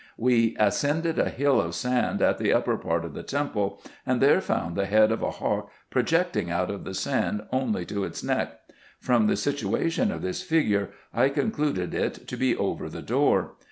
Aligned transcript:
We 0.17 0.55
ascended 0.59 1.19
a 1.19 1.29
hill 1.29 1.61
of 1.61 1.75
sand 1.75 2.23
at 2.23 2.39
the 2.39 2.51
upper 2.51 2.75
part 2.75 3.05
of 3.05 3.13
the 3.13 3.21
temple, 3.21 3.79
and 4.03 4.19
there 4.19 4.41
found 4.41 4.75
the 4.75 4.87
head 4.87 5.11
of 5.11 5.21
a 5.21 5.29
hawk 5.29 5.69
projecting 5.91 6.49
out 6.49 6.71
of 6.71 6.85
the 6.85 6.95
sand 6.95 7.43
only 7.51 7.85
to 7.85 8.03
its 8.03 8.23
neck. 8.23 8.61
From 8.99 9.27
the 9.27 9.37
situation 9.37 10.11
of 10.11 10.23
this 10.23 10.41
figure, 10.41 10.89
I 11.13 11.29
concluded 11.29 11.93
it 11.93 12.27
to 12.29 12.35
be 12.35 12.55
over 12.57 12.89
the 12.89 13.03
door. 13.03 13.51